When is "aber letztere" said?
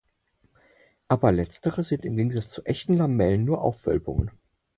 1.09-1.83